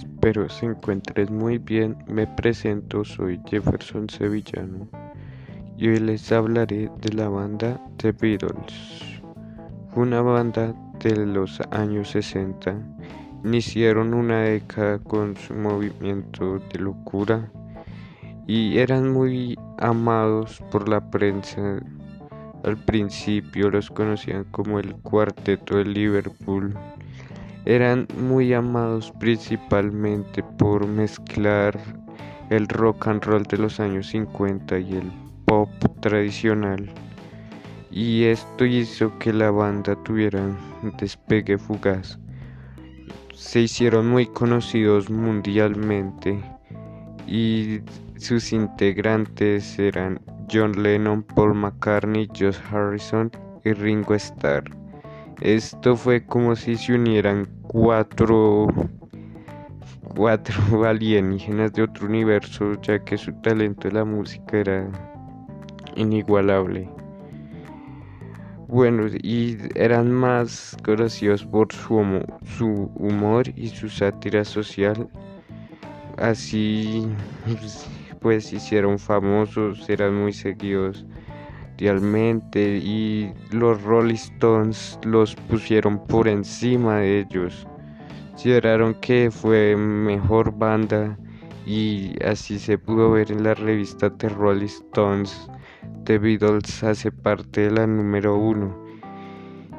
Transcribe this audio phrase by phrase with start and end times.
[0.00, 1.94] Espero se encuentres muy bien.
[2.06, 4.88] Me presento, soy Jefferson Sevillano
[5.76, 9.20] y hoy les hablaré de la banda The Beatles.
[9.94, 12.74] una banda de los años 60.
[13.44, 17.52] Iniciaron una década con su movimiento de locura
[18.46, 21.78] y eran muy amados por la prensa.
[22.64, 26.74] Al principio los conocían como el Cuarteto de Liverpool
[27.64, 31.78] eran muy amados principalmente por mezclar
[32.50, 35.12] el rock and roll de los años 50 y el
[35.44, 35.68] pop
[36.00, 36.90] tradicional.
[37.90, 42.18] Y esto hizo que la banda tuviera un despegue fugaz.
[43.34, 46.40] Se hicieron muy conocidos mundialmente
[47.26, 47.80] y
[48.16, 50.20] sus integrantes eran
[50.52, 53.30] John Lennon, Paul McCartney, Josh Harrison
[53.64, 54.79] y Ringo Starr.
[55.40, 58.66] Esto fue como si se unieran cuatro,
[60.14, 64.86] cuatro alienígenas de otro universo, ya que su talento en la música era
[65.96, 66.86] inigualable.
[68.68, 72.22] Bueno, y eran más conocidos por su,
[72.58, 75.08] su humor y su sátira social.
[76.18, 77.08] Así,
[78.20, 81.06] pues hicieron famosos, eran muy seguidos
[81.82, 87.66] y los Rolling Stones los pusieron por encima de ellos.
[88.30, 91.16] Consideraron que fue mejor banda
[91.64, 95.48] y así se pudo ver en la revista The Rolling Stones.
[96.04, 98.76] The Beatles hace parte de la número uno.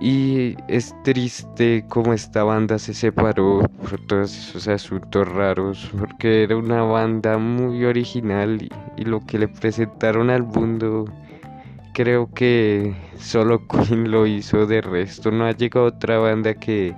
[0.00, 6.56] Y es triste como esta banda se separó por todos esos asuntos raros, porque era
[6.56, 8.68] una banda muy original y,
[9.00, 11.06] y lo que le presentaron al mundo
[11.94, 16.94] creo que solo Queen lo hizo, de resto no ha llegado otra banda que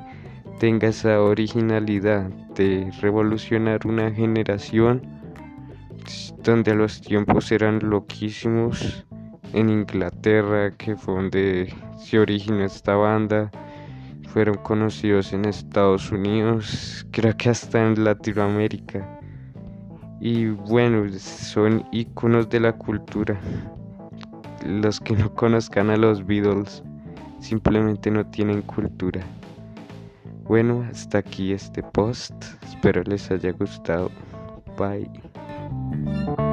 [0.58, 5.02] tenga esa originalidad de revolucionar una generación
[6.42, 9.05] donde los tiempos eran loquísimos
[9.52, 13.51] en Inglaterra, que fue donde se originó esta banda,
[14.29, 19.20] fueron conocidos en Estados Unidos, creo que hasta en Latinoamérica.
[20.20, 23.39] Y bueno, son iconos de la cultura
[24.64, 26.83] los que no conozcan a los Beatles
[27.40, 29.20] simplemente no tienen cultura.
[30.44, 32.34] Bueno, hasta aquí este post.
[32.62, 34.11] Espero les haya gustado.
[34.78, 36.45] Bye.